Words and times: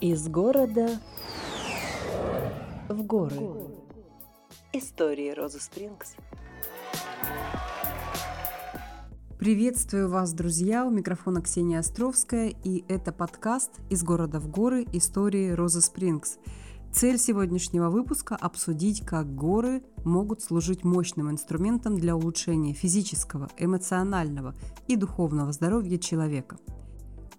Из 0.00 0.28
города 0.28 1.00
в 2.88 3.02
горы. 3.02 3.36
Истории 4.72 5.32
Розы 5.32 5.58
Спрингс. 5.58 6.14
Приветствую 9.40 10.08
вас, 10.08 10.32
друзья! 10.34 10.86
У 10.86 10.90
микрофона 10.90 11.42
Ксения 11.42 11.80
Островская, 11.80 12.54
и 12.62 12.84
это 12.86 13.10
подкаст 13.10 13.72
«Из 13.90 14.04
города 14.04 14.38
в 14.38 14.48
горы. 14.48 14.86
Истории 14.92 15.50
Розы 15.50 15.80
Спрингс». 15.80 16.38
Цель 16.92 17.18
сегодняшнего 17.18 17.90
выпуска– 17.90 18.36
обсудить, 18.40 19.04
как 19.04 19.34
горы 19.34 19.82
могут 20.04 20.42
служить 20.42 20.84
мощным 20.84 21.28
инструментом 21.28 21.96
для 21.96 22.14
улучшения 22.14 22.72
физического, 22.72 23.48
эмоционального 23.58 24.54
и 24.86 24.94
духовного 24.94 25.50
здоровья 25.50 25.98
человека. 25.98 26.56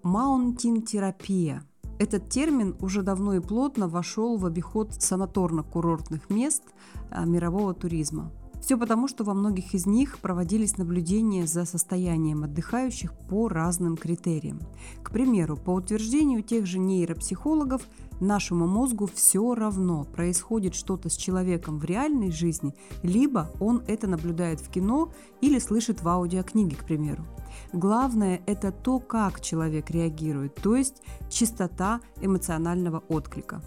Маунтин-терапия– 0.03 1.63
этот 1.99 2.29
термин 2.29 2.75
уже 2.79 3.03
давно 3.03 3.35
и 3.35 3.39
плотно 3.41 3.87
вошел 3.87 4.37
в 4.37 4.45
обиход 4.45 4.91
санаторно-курортных 4.91 6.21
мест 6.29 6.63
а, 7.11 7.25
мирового 7.25 7.73
туризма. 7.73 8.31
Все 8.61 8.77
потому, 8.77 9.07
что 9.07 9.23
во 9.23 9.33
многих 9.33 9.73
из 9.73 9.85
них 9.85 10.19
проводились 10.19 10.77
наблюдения 10.77 11.45
за 11.45 11.65
состоянием 11.65 12.43
отдыхающих 12.43 13.13
по 13.29 13.47
разным 13.49 13.97
критериям. 13.97 14.59
К 15.03 15.11
примеру, 15.11 15.57
по 15.57 15.71
утверждению 15.71 16.41
тех 16.41 16.65
же 16.65 16.79
нейропсихологов, 16.79 17.81
нашему 18.19 18.67
мозгу 18.67 19.09
все 19.13 19.55
равно, 19.55 20.05
происходит 20.05 20.75
что-то 20.75 21.09
с 21.09 21.15
человеком 21.15 21.79
в 21.79 21.85
реальной 21.85 22.31
жизни, 22.31 22.75
либо 23.03 23.51
он 23.59 23.81
это 23.87 24.07
наблюдает 24.07 24.59
в 24.59 24.69
кино 24.69 25.11
или 25.41 25.59
слышит 25.59 26.01
в 26.01 26.07
аудиокниге, 26.07 26.75
к 26.75 26.85
примеру. 26.85 27.25
Главное– 27.73 28.41
это 28.45 28.71
то, 28.71 28.99
как 28.99 29.41
человек 29.41 29.89
реагирует, 29.89 30.55
то 30.55 30.75
есть 30.75 31.01
частота 31.29 32.01
эмоционального 32.21 33.03
отклика. 33.09 33.61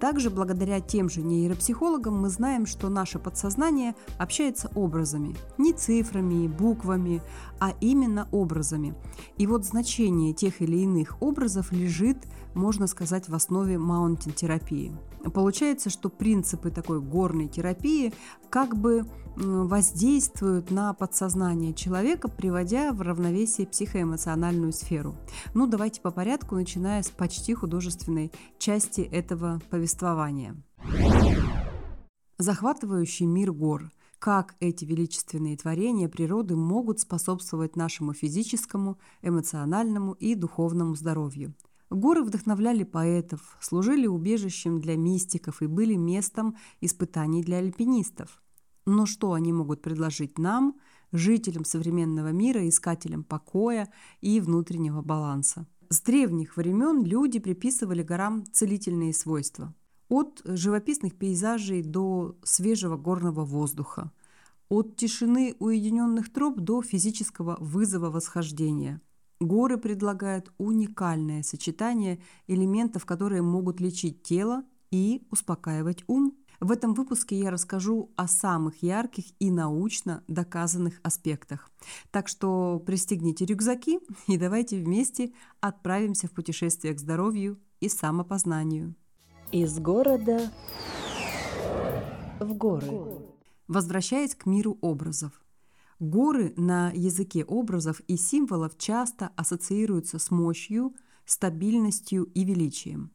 Также 0.00 0.30
благодаря 0.30 0.80
тем 0.80 1.08
же 1.08 1.22
нейропсихологам 1.22 2.20
мы 2.20 2.28
знаем, 2.28 2.66
что 2.66 2.88
наше 2.88 3.18
подсознание 3.18 3.94
общается 4.18 4.70
образами, 4.74 5.36
не 5.58 5.72
цифрами, 5.72 6.48
буквами, 6.48 7.22
а 7.60 7.72
именно 7.80 8.28
образами. 8.32 8.94
И 9.36 9.46
вот 9.46 9.64
значение 9.64 10.32
тех 10.32 10.60
или 10.60 10.78
иных 10.78 11.20
образов 11.20 11.72
лежит, 11.72 12.18
можно 12.54 12.86
сказать, 12.86 13.28
в 13.28 13.34
основе 13.34 13.78
маунтин-терапии. 13.78 14.92
Получается, 15.32 15.90
что 15.90 16.08
принципы 16.08 16.70
такой 16.70 17.00
горной 17.00 17.48
терапии 17.48 18.12
как 18.50 18.76
бы 18.76 19.04
воздействуют 19.36 20.70
на 20.70 20.94
подсознание 20.94 21.74
человека, 21.74 22.28
приводя 22.28 22.92
в 22.92 23.00
равновесие 23.00 23.66
психоэмоциональную 23.66 24.72
сферу. 24.72 25.16
Ну, 25.54 25.66
давайте 25.66 26.00
по 26.00 26.10
порядку, 26.10 26.54
начиная 26.54 27.02
с 27.02 27.10
почти 27.10 27.54
художественной 27.54 28.30
части 28.58 29.00
этого 29.00 29.60
повествования. 29.70 30.56
Захватывающий 32.38 33.26
мир 33.26 33.52
гор– 33.52 33.90
как 34.24 34.56
эти 34.58 34.86
величественные 34.86 35.54
творения 35.58 36.08
природы 36.08 36.56
могут 36.56 36.98
способствовать 36.98 37.76
нашему 37.76 38.14
физическому, 38.14 38.96
эмоциональному 39.20 40.12
и 40.12 40.34
духовному 40.34 40.94
здоровью. 40.94 41.52
Горы 41.90 42.22
вдохновляли 42.22 42.82
поэтов, 42.82 43.56
служили 43.60 44.06
убежищем 44.06 44.80
для 44.80 44.96
мистиков 44.96 45.62
и 45.62 45.66
были 45.66 45.94
местом 45.94 46.56
испытаний 46.80 47.42
для 47.42 47.58
альпинистов. 47.58 48.42
Но 48.86 49.06
что 49.06 49.32
они 49.32 49.52
могут 49.52 49.82
предложить 49.82 50.38
нам, 50.38 50.76
жителям 51.12 51.64
современного 51.64 52.32
мира, 52.32 52.66
искателям 52.68 53.22
покоя 53.22 53.90
и 54.20 54.40
внутреннего 54.40 55.02
баланса? 55.02 55.66
С 55.90 56.00
древних 56.00 56.56
времен 56.56 57.04
люди 57.04 57.38
приписывали 57.38 58.02
горам 58.02 58.44
целительные 58.52 59.12
свойства. 59.12 59.74
От 60.08 60.42
живописных 60.44 61.14
пейзажей 61.16 61.82
до 61.82 62.36
свежего 62.42 62.96
горного 62.96 63.44
воздуха. 63.44 64.10
От 64.68 64.96
тишины 64.96 65.54
уединенных 65.58 66.32
троп 66.32 66.58
до 66.58 66.82
физического 66.82 67.56
вызова 67.60 68.10
восхождения– 68.10 69.00
Горы 69.44 69.76
предлагают 69.76 70.50
уникальное 70.56 71.42
сочетание 71.42 72.18
элементов, 72.46 73.04
которые 73.04 73.42
могут 73.42 73.78
лечить 73.78 74.22
тело 74.22 74.64
и 74.90 75.26
успокаивать 75.30 76.02
ум. 76.06 76.34
В 76.60 76.70
этом 76.70 76.94
выпуске 76.94 77.38
я 77.38 77.50
расскажу 77.50 78.10
о 78.16 78.26
самых 78.26 78.82
ярких 78.82 79.26
и 79.38 79.50
научно 79.50 80.24
доказанных 80.28 80.98
аспектах. 81.02 81.70
Так 82.10 82.28
что 82.28 82.82
пристегните 82.86 83.44
рюкзаки 83.44 84.00
и 84.28 84.38
давайте 84.38 84.78
вместе 84.78 85.32
отправимся 85.60 86.26
в 86.26 86.30
путешествие 86.30 86.94
к 86.94 86.98
здоровью 86.98 87.60
и 87.80 87.90
самопознанию. 87.90 88.94
Из 89.52 89.78
города 89.78 90.50
в 92.40 92.54
горы. 92.54 92.88
Возвращаясь 93.68 94.34
к 94.34 94.46
миру 94.46 94.78
образов. 94.80 95.43
Горы 96.04 96.52
на 96.58 96.90
языке 96.90 97.44
образов 97.44 98.00
и 98.08 98.18
символов 98.18 98.76
часто 98.76 99.30
ассоциируются 99.36 100.18
с 100.18 100.30
мощью, 100.30 100.92
стабильностью 101.24 102.24
и 102.24 102.44
величием. 102.44 103.10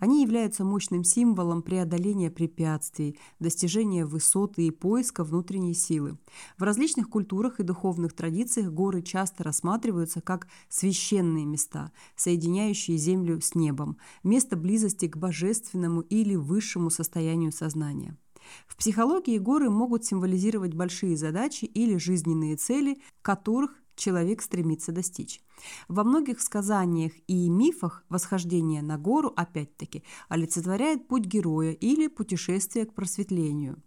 Они 0.00 0.22
являются 0.22 0.64
мощным 0.64 1.04
символом 1.04 1.62
преодоления 1.62 2.32
препятствий, 2.32 3.16
достижения 3.38 4.04
высоты 4.04 4.66
и 4.66 4.72
поиска 4.72 5.22
внутренней 5.22 5.74
силы. 5.74 6.18
В 6.58 6.64
различных 6.64 7.08
культурах 7.08 7.60
и 7.60 7.62
духовных 7.62 8.12
традициях 8.12 8.72
горы 8.72 9.02
часто 9.02 9.44
рассматриваются 9.44 10.20
как 10.20 10.48
священные 10.68 11.44
места, 11.44 11.92
соединяющие 12.16 12.96
землю 12.96 13.40
с 13.40 13.54
небом, 13.54 13.98
место 14.24 14.56
близости 14.56 15.06
к 15.06 15.16
божественному 15.16 16.00
или 16.00 16.34
высшему 16.34 16.90
состоянию 16.90 17.52
сознания. 17.52 18.16
В 18.66 18.76
психологии 18.76 19.38
горы 19.38 19.70
могут 19.70 20.04
символизировать 20.04 20.74
большие 20.74 21.16
задачи 21.16 21.64
или 21.64 21.96
жизненные 21.96 22.56
цели, 22.56 23.00
которых 23.22 23.82
человек 23.96 24.42
стремится 24.42 24.92
достичь. 24.92 25.40
Во 25.88 26.04
многих 26.04 26.40
сказаниях 26.40 27.12
и 27.26 27.48
мифах 27.48 28.04
восхождение 28.08 28.82
на 28.82 28.98
гору, 28.98 29.32
опять-таки, 29.36 30.02
олицетворяет 30.28 31.06
путь 31.08 31.24
героя 31.24 31.72
или 31.72 32.08
путешествие 32.08 32.86
к 32.86 32.94
просветлению. 32.94 33.82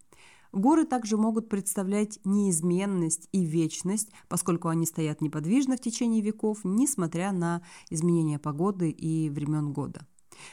Горы 0.51 0.85
также 0.85 1.17
могут 1.17 1.49
представлять 1.49 2.19
неизменность 2.23 3.27
и 3.33 3.43
вечность, 3.43 4.09
поскольку 4.29 4.69
они 4.69 4.85
стоят 4.85 5.19
неподвижно 5.19 5.75
в 5.75 5.81
течение 5.81 6.21
веков, 6.21 6.59
несмотря 6.63 7.33
на 7.33 7.61
изменения 7.89 8.39
погоды 8.39 8.89
и 8.89 9.29
времен 9.29 9.73
года. 9.73 10.07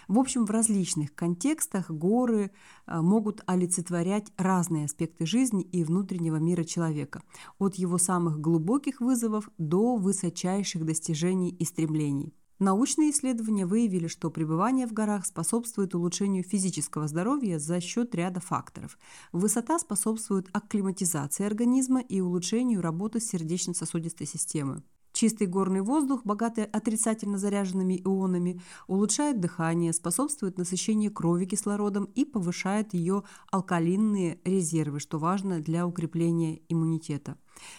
В 0.08 0.18
общем, 0.18 0.44
в 0.44 0.50
различных 0.50 1.14
контекстах 1.14 1.90
горы 1.90 2.50
э, 2.86 3.00
могут 3.00 3.42
олицетворять 3.46 4.32
разные 4.36 4.86
аспекты 4.86 5.26
жизни 5.26 5.62
и 5.62 5.84
внутреннего 5.84 6.36
мира 6.36 6.64
человека, 6.64 7.22
от 7.58 7.76
его 7.76 7.98
самых 7.98 8.40
глубоких 8.40 9.00
вызовов 9.00 9.48
до 9.58 9.96
высочайших 9.96 10.84
достижений 10.84 11.50
и 11.50 11.64
стремлений. 11.64 12.34
Научные 12.62 13.10
исследования 13.10 13.66
выявили, 13.66 14.06
что 14.06 14.30
пребывание 14.30 14.86
в 14.86 14.92
горах 14.92 15.26
способствует 15.26 15.96
улучшению 15.96 16.44
физического 16.44 17.08
здоровья 17.08 17.58
за 17.58 17.80
счет 17.80 18.14
ряда 18.14 18.38
факторов. 18.38 18.98
Высота 19.32 19.80
способствует 19.80 20.48
акклиматизации 20.52 21.44
организма 21.44 22.00
и 22.00 22.20
улучшению 22.20 22.80
работы 22.80 23.18
сердечно-сосудистой 23.18 24.28
системы. 24.28 24.84
Чистый 25.22 25.46
горный 25.46 25.82
воздух, 25.82 26.22
богатый 26.24 26.64
отрицательно 26.64 27.38
заряженными 27.38 27.94
ионами, 28.04 28.60
улучшает 28.88 29.38
дыхание, 29.38 29.92
способствует 29.92 30.58
насыщению 30.58 31.12
крови 31.12 31.44
кислородом 31.44 32.06
и 32.16 32.24
повышает 32.24 32.92
ее 32.92 33.22
алкалинные 33.52 34.40
резервы, 34.44 34.98
что 34.98 35.20
важно 35.20 35.60
для 35.60 35.86
укрепления 35.86 36.62
иммунитета. 36.68 37.36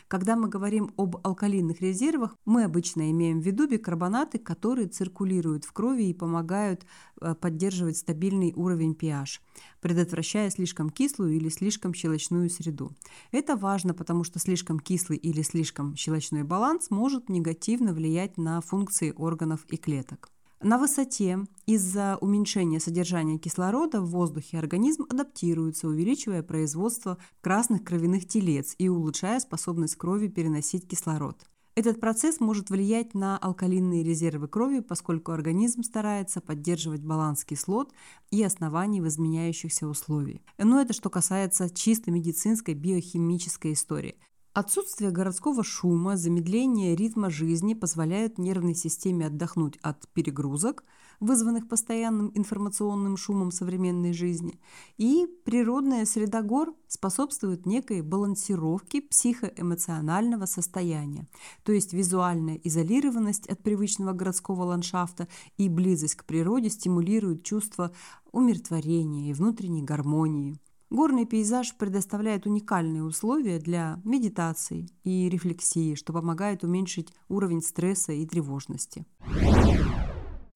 Когда 0.07 0.35
мы 0.35 0.49
говорим 0.49 0.91
об 0.97 1.17
алкалинных 1.25 1.81
резервах, 1.81 2.35
мы 2.45 2.63
обычно 2.63 3.09
имеем 3.11 3.41
в 3.41 3.45
виду 3.45 3.67
бикарбонаты, 3.67 4.39
которые 4.39 4.87
циркулируют 4.87 5.65
в 5.65 5.73
крови 5.73 6.09
и 6.09 6.13
помогают 6.13 6.85
э, 7.21 7.35
поддерживать 7.35 7.97
стабильный 7.97 8.53
уровень 8.55 8.93
pH, 8.93 9.39
предотвращая 9.81 10.49
слишком 10.49 10.89
кислую 10.89 11.33
или 11.33 11.49
слишком 11.49 11.93
щелочную 11.93 12.49
среду. 12.49 12.91
Это 13.31 13.55
важно, 13.55 13.93
потому 13.93 14.23
что 14.23 14.39
слишком 14.39 14.79
кислый 14.79 15.17
или 15.17 15.41
слишком 15.41 15.95
щелочной 15.95 16.43
баланс 16.43 16.89
может 16.89 17.29
негативно 17.29 17.93
влиять 17.93 18.37
на 18.37 18.61
функции 18.61 19.13
органов 19.15 19.65
и 19.69 19.77
клеток. 19.77 20.29
На 20.63 20.77
высоте 20.77 21.39
из-за 21.65 22.17
уменьшения 22.21 22.79
содержания 22.79 23.37
кислорода 23.37 23.99
в 23.99 24.11
воздухе 24.11 24.57
организм 24.57 25.03
адаптируется, 25.09 25.89
увеличивая 25.89 26.41
производство 26.41 27.17
красных 27.41 27.83
кровяных 27.83 28.25
телец 28.25 28.73
и 28.77 28.87
улучшая 28.87 29.41
способность 29.41 29.97
крови 29.97 30.29
переносить 30.29 30.87
кислород. 30.87 31.45
Этот 31.75 31.99
процесс 31.99 32.39
может 32.39 32.69
влиять 32.69 33.13
на 33.13 33.37
алкалинные 33.39 34.03
резервы 34.03 34.47
крови, 34.47 34.79
поскольку 34.79 35.33
организм 35.33 35.83
старается 35.83 36.39
поддерживать 36.39 37.01
баланс 37.01 37.43
кислот 37.43 37.91
и 38.31 38.41
оснований 38.41 39.01
в 39.01 39.07
изменяющихся 39.09 39.85
условиях. 39.85 40.39
Но 40.57 40.79
это 40.79 40.93
что 40.93 41.09
касается 41.09 41.69
чисто 41.69 42.09
медицинской 42.09 42.73
биохимической 42.73 43.73
истории. 43.73 44.15
Отсутствие 44.53 45.09
городского 45.09 45.63
шума, 45.63 46.15
замедление 46.15 46.95
ритма 46.95 47.31
жизни 47.31 47.73
позволяют 47.73 48.37
нервной 48.37 48.75
системе 48.75 49.25
отдохнуть 49.25 49.79
от 49.81 50.07
перегрузок, 50.09 50.83
вызванных 51.19 51.67
постоянным 51.67 52.31
информационным 52.35 53.17
шумом 53.17 53.49
современной 53.51 54.13
жизни, 54.13 54.59
и 54.97 55.25
природная 55.43 56.05
среда 56.05 56.43
гор 56.43 56.75
способствует 56.87 57.65
некой 57.65 58.03
балансировке 58.03 59.01
психоэмоционального 59.01 60.45
состояния, 60.45 61.27
то 61.63 61.71
есть 61.71 61.93
визуальная 61.93 62.59
изолированность 62.63 63.47
от 63.47 63.63
привычного 63.63 64.13
городского 64.13 64.65
ландшафта 64.65 65.27
и 65.57 65.67
близость 65.67 66.13
к 66.13 66.25
природе 66.25 66.69
стимулируют 66.69 67.41
чувство 67.41 67.91
умиротворения 68.31 69.31
и 69.31 69.33
внутренней 69.33 69.81
гармонии. 69.81 70.59
Горный 70.93 71.25
пейзаж 71.25 71.75
предоставляет 71.75 72.45
уникальные 72.45 73.03
условия 73.03 73.57
для 73.57 73.99
медитации 74.03 74.87
и 75.03 75.27
рефлексии, 75.27 75.95
что 75.95 76.13
помогает 76.13 76.63
уменьшить 76.63 77.11
уровень 77.29 77.63
стресса 77.63 78.11
и 78.11 78.27
тревожности. 78.27 79.03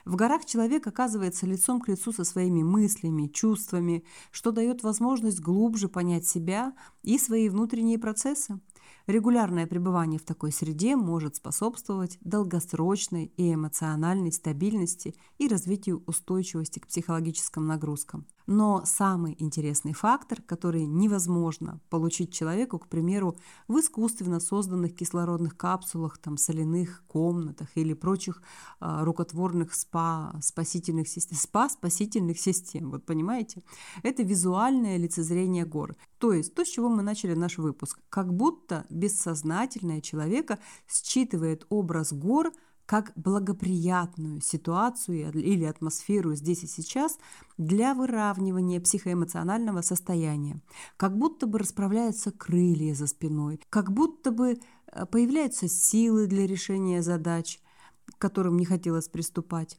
В 0.05 0.15
горах 0.15 0.45
человек 0.45 0.85
оказывается 0.85 1.47
лицом 1.47 1.81
к 1.81 1.87
лицу 1.87 2.13
со 2.13 2.23
своими 2.23 2.61
мыслями, 2.61 3.25
чувствами, 3.25 4.03
что 4.29 4.51
дает 4.51 4.83
возможность 4.83 5.39
глубже 5.39 5.89
понять 5.89 6.27
себя 6.27 6.75
и 7.01 7.17
свои 7.17 7.49
внутренние 7.49 7.97
процессы. 7.97 8.59
Регулярное 9.07 9.65
пребывание 9.65 10.19
в 10.19 10.23
такой 10.23 10.51
среде 10.51 10.95
может 10.95 11.37
способствовать 11.37 12.19
долгосрочной 12.21 13.33
и 13.37 13.55
эмоциональной 13.55 14.31
стабильности 14.31 15.15
и 15.39 15.47
развитию 15.47 16.03
устойчивости 16.05 16.77
к 16.77 16.85
психологическим 16.85 17.65
нагрузкам. 17.65 18.27
Но 18.47 18.83
самый 18.85 19.35
интересный 19.39 19.91
фактор, 19.91 20.41
который 20.41 20.85
невозможно 20.85 21.81
получить 21.89 22.33
человеку, 22.33 22.79
к 22.79 22.87
примеру, 22.87 23.37
в 23.67 23.77
искусственно 23.77 24.39
созданных 24.39 24.95
кислородных 24.95 25.57
капсулах, 25.57 26.17
там, 26.17 26.37
соляных 26.37 27.03
комнатах 27.07 27.67
или 27.75 27.93
прочих 27.93 28.41
э, 28.79 29.03
рукотворных 29.03 29.73
спа 29.73 30.33
спасительных 30.41 31.09
систем, 31.09 31.37
спа 31.37 31.67
спасительных 31.67 32.39
систем, 32.39 32.91
вот 32.91 33.05
понимаете, 33.05 33.63
это 34.01 34.23
визуальное 34.23 34.95
лицезрение 34.95 35.65
гор. 35.65 35.97
То 36.17 36.31
есть 36.31 36.55
то, 36.55 36.63
с 36.63 36.69
чего 36.69 36.87
мы 36.87 37.03
начали 37.03 37.33
наш 37.33 37.57
выпуск. 37.57 37.99
Как 38.07 38.33
будто 38.33 38.85
бессознательное 38.89 39.99
человека 39.99 40.57
считывает 40.87 41.65
образ 41.69 42.13
гор– 42.13 42.53
как 42.87 43.11
благоприятную 43.15 44.41
ситуацию 44.41 45.31
или 45.33 45.65
атмосферу 45.65 46.33
здесь 46.35 46.63
и 46.63 46.67
сейчас 46.67 47.19
для 47.57 47.93
выравнивания 47.93 48.79
психоэмоционального 48.79 49.81
состояния. 49.81 50.61
Как 50.95 51.15
будто 51.15 51.47
бы 51.47 51.59
расправляются 51.59 52.31
крылья 52.31 52.95
за 52.95 53.07
спиной, 53.07 53.59
как 53.69 53.91
будто 53.91 54.31
бы 54.31 54.57
э, 54.91 55.05
появляются 55.05 55.67
силы 55.67 56.27
для 56.27 56.47
решения 56.47 57.03
задач, 57.03 57.59
к 58.05 58.17
которым 58.17 58.57
не 58.57 58.65
хотелось 58.65 59.09
приступать. 59.09 59.77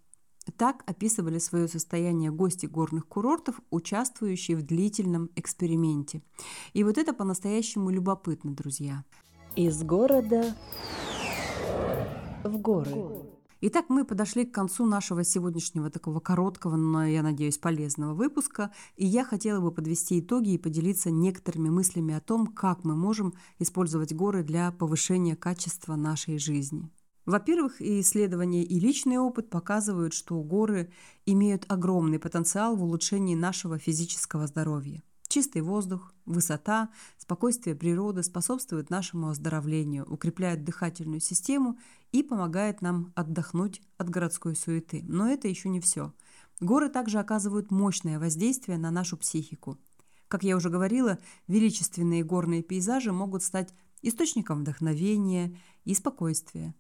Так 0.59 0.83
описывали 0.87 1.39
свое 1.39 1.67
состояние 1.67 2.31
гости 2.31 2.67
горных 2.67 3.07
курортов, 3.09 3.61
участвующие 3.71 4.57
в 4.57 4.63
длительном 4.63 5.31
эксперименте. 5.35 6.23
И 6.75 6.85
вот 6.85 6.99
это 6.99 7.15
по-настоящему 7.15 7.89
любопытно, 7.89 8.55
друзья. 8.55 9.05
Из 9.57 9.83
города 9.83 10.55
в 12.45 12.59
горы. 12.59 12.91
Итак, 13.61 13.87
мы 13.89 14.05
подошли 14.05 14.45
к 14.45 14.55
концу 14.55 14.87
нашего 14.87 15.25
сегодняшнего 15.25 15.91
такого 15.91 16.21
короткого, 16.21 16.77
но, 16.77 17.05
я 17.05 17.25
надеюсь, 17.25 17.59
полезного 17.59 18.15
выпуска. 18.15 18.71
И 18.97 19.05
я 19.05 19.25
хотела 19.25 19.61
бы 19.61 19.73
подвести 19.73 20.21
итоги 20.21 20.51
и 20.51 20.59
поделиться 20.59 21.11
некоторыми 21.11 21.69
мыслями 21.69 22.15
о 22.15 22.21
том, 22.21 22.47
как 22.47 22.85
мы 22.85 22.95
можем 22.95 23.35
использовать 23.59 24.15
горы 24.15 24.45
для 24.45 24.71
повышения 24.71 25.35
качества 25.35 25.97
нашей 25.97 26.39
жизни. 26.39 26.89
Во-первых, 27.27 27.83
исследования 27.83 28.63
и 28.63 28.79
личный 28.79 29.19
опыт 29.19 29.51
показывают, 29.51 30.15
что 30.15 30.41
горы 30.41 30.93
имеют 31.27 31.65
огромный 31.69 32.21
потенциал 32.21 32.77
в 32.77 32.85
улучшении 32.85 33.35
нашего 33.35 33.77
физического 33.77 34.47
здоровья. 34.47 35.03
Чистый 35.39 35.63
воздух, 35.63 36.13
высота, 36.27 36.89
спокойствие 37.17 37.77
природы 37.77 38.25
способствуют 38.25 38.91
нашему 38.91 39.29
оздоровлению, 39.29 40.05
укрепляют 40.05 40.65
дыхательную 40.65 41.21
систему 41.21 41.79
и 42.11 42.25
помогает 42.25 42.83
нам 42.83 43.13
отдохнуть 43.15 43.81
от 43.99 44.11
городской 44.11 44.57
суеты. 44.57 45.05
Но 45.07 45.29
это 45.29 45.47
еще 45.47 45.69
не 45.69 45.81
все. 45.81 46.13
Горы 46.59 46.89
также 46.89 47.21
оказывают 47.21 47.71
мощное 47.71 48.19
воздействие 48.19 48.79
на 48.79 48.91
нашу 48.91 49.17
психику. 49.17 49.79
Как 50.27 50.43
я 50.43 50.57
уже 50.57 50.71
говорила, 50.71 51.21
величественные 51.47 52.25
горные 52.25 52.65
пейзажи 52.65 53.13
могут 53.13 53.45
стать 53.45 53.73
источником 54.03 54.63
вдохновения 54.63 55.57
и 55.85 55.95
спокойствия. 55.95 56.75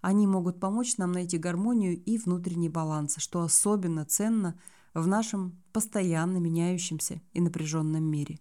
Они 0.00 0.26
могут 0.26 0.58
помочь 0.58 0.96
нам 0.96 1.12
найти 1.12 1.38
гармонию 1.38 1.96
и 1.96 2.18
внутренний 2.18 2.70
баланс, 2.70 3.18
что 3.18 3.42
особенно 3.42 4.04
ценно– 4.04 4.58
в 4.94 5.06
нашем 5.06 5.62
постоянно 5.72 6.38
меняющемся 6.38 7.20
и 7.32 7.40
напряженном 7.40 8.04
мире. 8.04 8.38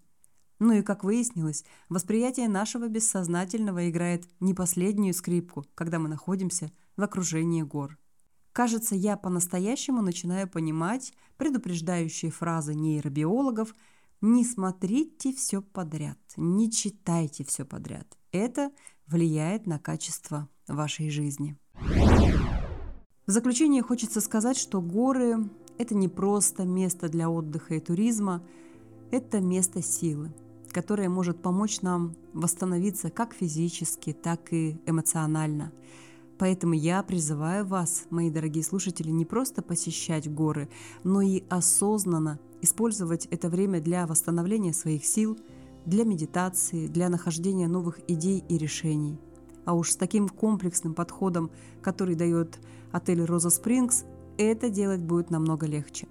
Ну 0.59 0.73
и, 0.73 0.81
как 0.81 1.03
выяснилось, 1.03 1.63
восприятие 1.87 2.49
нашего 2.49 2.87
бессознательного 2.89 3.89
играет 3.89 4.27
не 4.41 4.53
последнюю 4.53 5.13
скрипку, 5.13 5.65
когда 5.73 5.99
мы 5.99 6.09
находимся 6.09 6.71
в 6.97 7.03
окружении 7.03 7.61
гор. 7.61 7.97
Кажется, 8.51 8.95
я 8.95 9.15
по-настоящему 9.15 10.01
начинаю 10.01 10.49
понимать 10.49 11.13
предупреждающие 11.37 12.29
фразы 12.29 12.73
нейробиологов 12.73 13.73
«Не 14.19 14.43
смотрите 14.43 15.33
все 15.33 15.61
подряд, 15.61 16.17
не 16.35 16.69
читайте 16.69 17.45
все 17.45 17.63
подряд». 17.63 18.17
Это 18.33 18.71
влияет 19.07 19.65
на 19.65 19.79
качество 19.79 20.49
вашей 20.67 21.09
жизни. 21.09 21.55
В 23.25 23.31
заключение 23.31 23.81
хочется 23.81 24.19
сказать, 24.19 24.57
что 24.57 24.81
горы 24.81 25.49
это 25.79 25.95
не 25.95 26.09
просто 26.09 26.65
место 26.65 27.09
для 27.09 27.29
отдыха 27.29 27.75
и 27.75 27.79
туризма, 27.79 28.43
это 29.11 29.39
место 29.39 29.81
силы, 29.81 30.31
которое 30.71 31.09
может 31.09 31.41
помочь 31.41 31.81
нам 31.81 32.15
восстановиться 32.33 33.09
как 33.09 33.33
физически, 33.33 34.13
так 34.13 34.53
и 34.53 34.77
эмоционально. 34.85 35.71
Поэтому 36.37 36.73
я 36.73 37.01
призываю 37.01 37.65
вас, 37.65 38.05
мои 38.09 38.29
дорогие 38.29 38.63
слушатели, 38.63 39.09
не 39.09 39.25
просто 39.25 39.61
посещать 39.61 40.31
горы, 40.31 40.69
но 41.03 41.21
и 41.21 41.43
осознанно 41.49 42.39
использовать 42.61 43.25
это 43.27 43.49
время 43.49 43.81
для 43.81 44.05
восстановления 44.05 44.73
своих 44.73 45.05
сил, 45.05 45.39
для 45.85 46.03
медитации, 46.03 46.87
для 46.87 47.09
нахождения 47.09 47.67
новых 47.67 47.99
идей 48.09 48.43
и 48.49 48.57
решений. 48.57 49.17
А 49.63 49.73
уж 49.73 49.91
с 49.91 49.95
таким 49.95 50.27
комплексным 50.27 50.93
подходом, 50.93 51.51
который 51.81 52.15
дает 52.15 52.59
отель 52.91 53.23
«Роза 53.23 53.49
Спрингс», 53.49 54.03
это 54.43 54.69
делать 54.69 55.01
будет 55.01 55.29
намного 55.29 55.65
легче. 55.65 56.07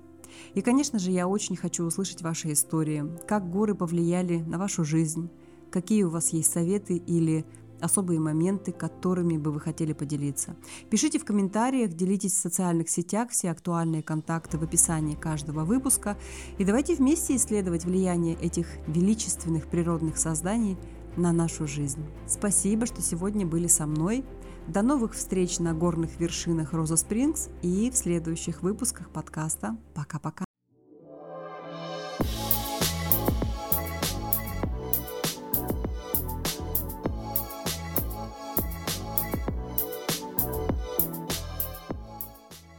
И, 0.55 0.61
конечно 0.61 0.99
же, 0.99 1.11
я 1.11 1.27
очень 1.27 1.57
хочу 1.57 1.85
услышать 1.85 2.23
ваши 2.23 2.53
истории, 2.53 3.05
как 3.27 3.51
горы 3.51 3.75
повлияли 3.75 4.39
на 4.39 4.59
вашу 4.59 4.85
жизнь, 4.85 5.31
какие 5.71 6.03
у 6.03 6.11
вас 6.11 6.31
есть 6.31 6.53
советы 6.53 6.97
или 6.97 7.45
особые 7.81 8.19
моменты, 8.19 8.73
которыми 8.73 9.37
бы 9.37 9.53
вы 9.53 9.61
хотели 9.61 9.93
поделиться. 9.93 10.57
Пишите 10.91 11.19
в 11.19 11.25
комментариях, 11.25 11.93
делитесь 11.93 12.33
в 12.33 12.41
социальных 12.41 12.91
сетях, 12.91 13.31
все 13.31 13.51
актуальные 13.51 14.03
контакты 14.03 14.59
в 14.59 14.63
описании 14.63 15.15
каждого 15.15 15.65
выпуска. 15.65 16.19
И 16.59 16.65
давайте 16.65 16.97
вместе 16.97 17.37
исследовать 17.37 17.85
влияние 17.85 18.35
этих 18.35 18.67
величественных 18.89 19.69
природных 19.69 20.19
созданий 20.19 20.77
на 21.17 21.33
нашу 21.33 21.67
жизнь. 21.67 22.05
Спасибо, 22.27 22.87
что 22.87 23.03
сегодня 23.03 23.47
были 23.47 23.67
со 23.67 23.87
мной. 23.87 24.25
До 24.69 24.83
новых 24.83 25.15
встреч 25.15 25.61
на 25.61 25.73
горных 25.73 26.21
вершинах 26.21 26.75
Роза 26.75 26.97
Спрингс 26.97 27.49
и 27.63 27.91
в 27.91 27.97
следующих 27.97 28.63
выпусках 28.63 29.11
подкаста. 29.11 29.79
Пока-пока. 29.95 30.45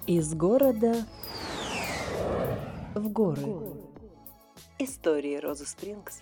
Из 0.06 0.36
города 0.36 1.08
в 2.94 3.10
горы. 3.10 3.42
Истории 4.78 5.38
Розы 5.38 5.66
Спрингс 5.66 6.22